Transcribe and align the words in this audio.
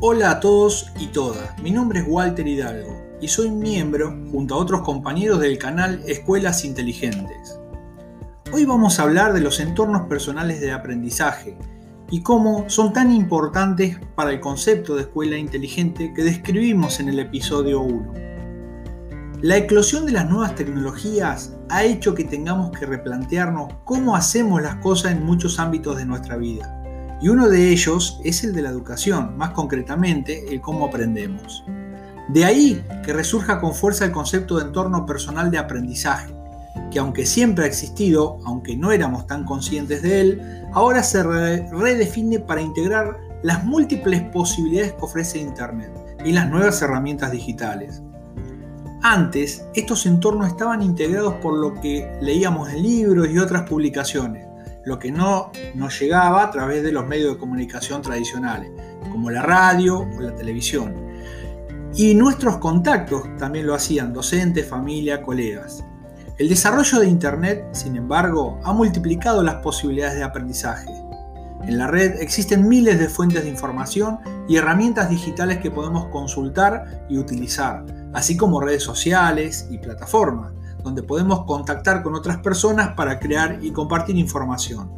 Hola 0.00 0.30
a 0.30 0.38
todos 0.38 0.92
y 1.00 1.08
todas, 1.08 1.60
mi 1.60 1.72
nombre 1.72 1.98
es 1.98 2.06
Walter 2.06 2.46
Hidalgo 2.46 3.02
y 3.20 3.26
soy 3.26 3.50
miembro, 3.50 4.16
junto 4.30 4.54
a 4.54 4.58
otros 4.58 4.82
compañeros 4.82 5.40
del 5.40 5.58
canal 5.58 6.04
Escuelas 6.06 6.64
Inteligentes. 6.64 7.58
Hoy 8.52 8.64
vamos 8.64 9.00
a 9.00 9.02
hablar 9.02 9.32
de 9.32 9.40
los 9.40 9.58
entornos 9.58 10.02
personales 10.02 10.60
de 10.60 10.70
aprendizaje 10.70 11.58
y 12.12 12.22
cómo 12.22 12.70
son 12.70 12.92
tan 12.92 13.10
importantes 13.10 13.98
para 14.14 14.30
el 14.30 14.38
concepto 14.38 14.94
de 14.94 15.02
escuela 15.02 15.36
inteligente 15.36 16.12
que 16.14 16.22
describimos 16.22 17.00
en 17.00 17.08
el 17.08 17.18
episodio 17.18 17.80
1. 17.80 18.12
La 19.42 19.56
eclosión 19.56 20.06
de 20.06 20.12
las 20.12 20.30
nuevas 20.30 20.54
tecnologías 20.54 21.56
ha 21.70 21.82
hecho 21.82 22.14
que 22.14 22.22
tengamos 22.22 22.70
que 22.70 22.86
replantearnos 22.86 23.72
cómo 23.82 24.14
hacemos 24.14 24.62
las 24.62 24.76
cosas 24.76 25.10
en 25.10 25.26
muchos 25.26 25.58
ámbitos 25.58 25.96
de 25.96 26.06
nuestra 26.06 26.36
vida 26.36 26.77
y 27.20 27.28
uno 27.28 27.48
de 27.48 27.70
ellos 27.70 28.20
es 28.24 28.44
el 28.44 28.54
de 28.54 28.62
la 28.62 28.70
educación, 28.70 29.36
más 29.36 29.50
concretamente 29.50 30.52
el 30.52 30.60
cómo 30.60 30.86
aprendemos. 30.86 31.64
De 32.28 32.44
ahí 32.44 32.84
que 33.04 33.12
resurja 33.12 33.60
con 33.60 33.74
fuerza 33.74 34.04
el 34.04 34.12
concepto 34.12 34.58
de 34.58 34.66
entorno 34.66 35.06
personal 35.06 35.50
de 35.50 35.58
aprendizaje, 35.58 36.32
que 36.90 36.98
aunque 36.98 37.26
siempre 37.26 37.64
ha 37.64 37.68
existido, 37.68 38.38
aunque 38.44 38.76
no 38.76 38.92
éramos 38.92 39.26
tan 39.26 39.44
conscientes 39.44 40.02
de 40.02 40.20
él, 40.20 40.62
ahora 40.72 41.02
se 41.02 41.22
redefine 41.22 42.38
para 42.38 42.60
integrar 42.60 43.18
las 43.42 43.64
múltiples 43.64 44.22
posibilidades 44.30 44.92
que 44.92 45.04
ofrece 45.04 45.38
Internet 45.38 45.90
y 46.24 46.32
las 46.32 46.48
nuevas 46.48 46.80
herramientas 46.82 47.30
digitales. 47.32 48.02
Antes, 49.02 49.64
estos 49.74 50.06
entornos 50.06 50.48
estaban 50.48 50.82
integrados 50.82 51.34
por 51.34 51.56
lo 51.56 51.80
que 51.80 52.10
leíamos 52.20 52.68
en 52.70 52.82
libros 52.82 53.28
y 53.30 53.38
otras 53.38 53.62
publicaciones, 53.62 54.46
lo 54.88 54.98
que 54.98 55.12
no 55.12 55.52
nos 55.74 56.00
llegaba 56.00 56.42
a 56.42 56.50
través 56.50 56.82
de 56.82 56.92
los 56.92 57.06
medios 57.06 57.34
de 57.34 57.38
comunicación 57.38 58.00
tradicionales, 58.00 58.70
como 59.12 59.30
la 59.30 59.42
radio 59.42 59.98
o 59.98 60.20
la 60.20 60.34
televisión. 60.34 60.94
Y 61.94 62.14
nuestros 62.14 62.56
contactos 62.56 63.24
también 63.36 63.66
lo 63.66 63.74
hacían, 63.74 64.14
docentes, 64.14 64.66
familia, 64.66 65.22
colegas. 65.22 65.84
El 66.38 66.48
desarrollo 66.48 67.00
de 67.00 67.08
Internet, 67.08 67.66
sin 67.72 67.96
embargo, 67.96 68.58
ha 68.64 68.72
multiplicado 68.72 69.42
las 69.42 69.56
posibilidades 69.56 70.16
de 70.16 70.24
aprendizaje. 70.24 70.88
En 71.66 71.76
la 71.76 71.88
red 71.88 72.20
existen 72.22 72.66
miles 72.66 72.98
de 72.98 73.08
fuentes 73.08 73.42
de 73.42 73.50
información 73.50 74.20
y 74.48 74.56
herramientas 74.56 75.10
digitales 75.10 75.58
que 75.58 75.70
podemos 75.70 76.06
consultar 76.06 77.04
y 77.10 77.18
utilizar, 77.18 77.84
así 78.14 78.38
como 78.38 78.60
redes 78.60 78.84
sociales 78.84 79.66
y 79.70 79.76
plataformas 79.78 80.52
donde 80.88 81.02
podemos 81.02 81.44
contactar 81.44 82.02
con 82.02 82.14
otras 82.14 82.38
personas 82.38 82.94
para 82.94 83.20
crear 83.20 83.58
y 83.60 83.72
compartir 83.72 84.16
información. 84.16 84.90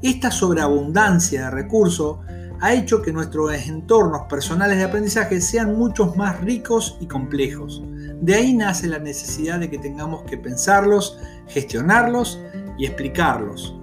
Esta 0.00 0.30
sobreabundancia 0.30 1.46
de 1.46 1.50
recursos 1.50 2.18
ha 2.60 2.72
hecho 2.72 3.02
que 3.02 3.12
nuestros 3.12 3.52
entornos 3.52 4.22
personales 4.28 4.78
de 4.78 4.84
aprendizaje 4.84 5.40
sean 5.40 5.76
muchos 5.76 6.16
más 6.16 6.40
ricos 6.40 6.96
y 7.00 7.06
complejos. 7.06 7.82
De 8.20 8.34
ahí 8.34 8.54
nace 8.54 8.86
la 8.86 9.00
necesidad 9.00 9.58
de 9.58 9.68
que 9.68 9.78
tengamos 9.78 10.22
que 10.22 10.38
pensarlos, 10.38 11.18
gestionarlos 11.48 12.38
y 12.78 12.86
explicarlos. 12.86 13.74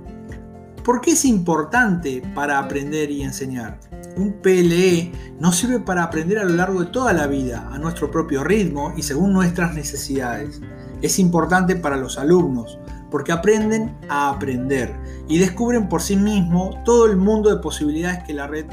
¿Por 0.84 1.00
qué 1.02 1.12
es 1.12 1.26
importante 1.26 2.24
para 2.34 2.58
aprender 2.58 3.12
y 3.12 3.22
enseñar? 3.22 3.80
Un 4.18 4.34
PLE 4.42 5.12
nos 5.40 5.56
sirve 5.56 5.80
para 5.80 6.04
aprender 6.04 6.40
a 6.40 6.44
lo 6.44 6.56
largo 6.56 6.82
de 6.82 6.92
toda 6.92 7.14
la 7.14 7.28
vida, 7.28 7.70
a 7.72 7.78
nuestro 7.78 8.10
propio 8.10 8.44
ritmo 8.44 8.92
y 8.98 9.04
según 9.04 9.32
nuestras 9.32 9.76
necesidades. 9.76 10.60
Es 11.02 11.20
importante 11.20 11.76
para 11.76 11.98
los 11.98 12.18
alumnos 12.18 12.80
porque 13.12 13.32
aprenden 13.32 13.96
a 14.10 14.30
aprender 14.30 14.96
y 15.28 15.38
descubren 15.38 15.88
por 15.88 16.02
sí 16.02 16.16
mismos 16.16 16.76
todo 16.84 17.06
el 17.06 17.16
mundo 17.16 17.54
de 17.54 17.62
posibilidades 17.62 18.24
que 18.24 18.34
la 18.34 18.48
red 18.48 18.66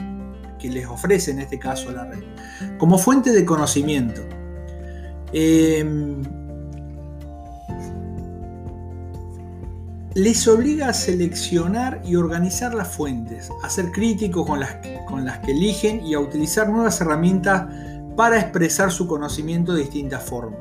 que 0.59 0.70
les 0.70 0.86
ofrece 0.86 1.31
en 1.31 1.39
este 1.39 1.59
caso 1.59 1.92
la 1.92 2.05
red 2.05 2.25
como 2.79 2.98
fuente 2.98 3.33
de 3.33 3.45
conocimiento. 3.45 4.23
Em, 5.33 6.23
les 10.18 10.48
obliga 10.48 10.89
a 10.89 10.95
seleccionar 10.95 12.02
y 12.05 12.17
organizar 12.17 12.74
las 12.74 12.89
fuentes, 12.89 13.51
a 13.62 13.70
ser 13.70 13.92
críticos 13.92 14.45
con 14.46 14.58
las, 14.58 15.39
que 15.39 15.52
eligen 15.52 16.05
y 16.05 16.14
a 16.14 16.18
utilizar 16.18 16.68
nuevas 16.68 17.01
herramientas 17.01 17.73
para 18.17 18.40
expresar 18.40 18.90
su 18.90 19.07
conocimiento 19.07 19.74
de 19.74 19.83
distintas 19.83 20.24
formas. 20.24 20.58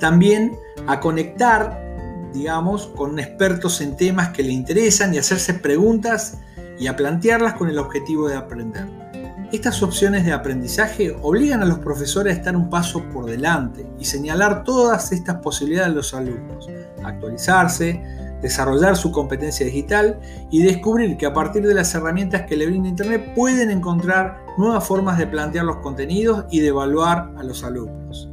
También 0.00 0.56
a 0.88 0.98
conectar, 0.98 1.80
digamos, 2.34 2.88
con 2.88 3.20
expertos 3.20 3.80
en 3.80 3.96
temas 3.96 4.30
que 4.30 4.42
le 4.42 4.50
interesan 4.50 5.14
y 5.14 5.18
hacerse 5.18 5.54
preguntas 5.54 6.38
y 6.76 6.88
a 6.88 6.96
plantearlas 6.96 7.54
con 7.54 7.68
el 7.68 7.78
objetivo 7.78 8.28
de 8.28 8.34
aprender. 8.34 8.84
Estas 9.52 9.80
opciones 9.80 10.24
de 10.24 10.32
aprendizaje 10.32 11.16
obligan 11.22 11.62
a 11.62 11.66
los 11.66 11.78
profesores 11.78 12.34
a 12.34 12.36
estar 12.36 12.56
un 12.56 12.68
paso 12.68 13.04
por 13.12 13.26
delante 13.26 13.86
y 14.00 14.04
señalar 14.04 14.64
todas 14.64 15.12
estas 15.12 15.36
posibilidades 15.36 15.92
a 15.92 15.94
los 15.94 16.14
alumnos, 16.14 16.68
actualizarse, 17.04 18.02
desarrollar 18.42 18.96
su 18.96 19.10
competencia 19.10 19.66
digital 19.66 20.20
y 20.50 20.62
descubrir 20.62 21.16
que 21.16 21.26
a 21.26 21.32
partir 21.32 21.66
de 21.66 21.74
las 21.74 21.94
herramientas 21.94 22.42
que 22.42 22.56
le 22.56 22.66
brinda 22.66 22.88
Internet 22.88 23.34
pueden 23.34 23.70
encontrar 23.70 24.44
nuevas 24.56 24.86
formas 24.86 25.18
de 25.18 25.26
plantear 25.26 25.64
los 25.64 25.76
contenidos 25.76 26.44
y 26.50 26.60
de 26.60 26.68
evaluar 26.68 27.32
a 27.36 27.42
los 27.42 27.64
alumnos. 27.64 28.28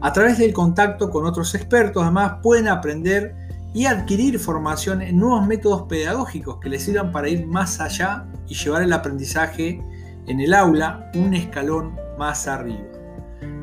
A 0.00 0.12
través 0.12 0.38
del 0.38 0.52
contacto 0.52 1.10
con 1.10 1.24
otros 1.26 1.54
expertos, 1.54 2.02
además, 2.02 2.34
pueden 2.42 2.68
aprender 2.68 3.36
y 3.74 3.86
adquirir 3.86 4.38
formación 4.38 5.00
en 5.00 5.16
nuevos 5.16 5.46
métodos 5.46 5.82
pedagógicos 5.82 6.58
que 6.58 6.68
les 6.68 6.82
sirvan 6.82 7.12
para 7.12 7.28
ir 7.28 7.46
más 7.46 7.80
allá 7.80 8.26
y 8.48 8.54
llevar 8.54 8.82
el 8.82 8.92
aprendizaje 8.92 9.80
en 10.26 10.40
el 10.40 10.54
aula 10.54 11.10
un 11.14 11.34
escalón 11.34 11.96
más 12.18 12.46
arriba. 12.46 12.82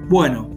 Bueno, 0.08 0.50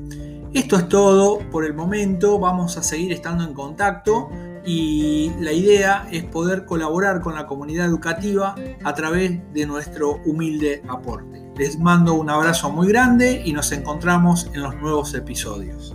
esto 0.54 0.76
es 0.76 0.88
todo 0.88 1.40
por 1.50 1.64
el 1.64 1.74
momento, 1.74 2.38
vamos 2.38 2.76
a 2.76 2.82
seguir 2.82 3.12
estando 3.12 3.44
en 3.44 3.52
contacto 3.52 4.30
y 4.64 5.30
la 5.40 5.52
idea 5.52 6.08
es 6.10 6.24
poder 6.24 6.64
colaborar 6.64 7.20
con 7.20 7.34
la 7.34 7.46
comunidad 7.46 7.86
educativa 7.86 8.54
a 8.84 8.94
través 8.94 9.40
de 9.52 9.66
nuestro 9.66 10.20
humilde 10.24 10.82
aporte. 10.88 11.42
Les 11.56 11.78
mando 11.78 12.14
un 12.14 12.30
abrazo 12.30 12.70
muy 12.70 12.88
grande 12.88 13.42
y 13.44 13.52
nos 13.52 13.72
encontramos 13.72 14.50
en 14.54 14.62
los 14.62 14.74
nuevos 14.76 15.14
episodios. 15.14 15.94